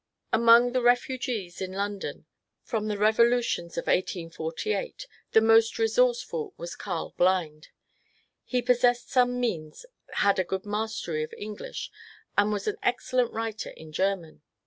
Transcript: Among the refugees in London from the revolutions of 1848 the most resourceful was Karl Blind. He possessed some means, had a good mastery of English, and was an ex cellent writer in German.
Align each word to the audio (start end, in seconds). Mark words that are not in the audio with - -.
Among 0.33 0.71
the 0.71 0.81
refugees 0.81 1.61
in 1.61 1.73
London 1.73 2.25
from 2.63 2.87
the 2.87 2.97
revolutions 2.97 3.77
of 3.77 3.85
1848 3.85 5.05
the 5.33 5.41
most 5.41 5.77
resourceful 5.77 6.55
was 6.57 6.75
Karl 6.75 7.13
Blind. 7.17 7.67
He 8.43 8.63
possessed 8.63 9.11
some 9.11 9.39
means, 9.39 9.85
had 10.13 10.39
a 10.39 10.43
good 10.43 10.65
mastery 10.65 11.21
of 11.21 11.35
English, 11.37 11.91
and 12.35 12.51
was 12.51 12.65
an 12.67 12.77
ex 12.81 13.11
cellent 13.11 13.31
writer 13.31 13.69
in 13.69 13.91
German. 13.91 14.41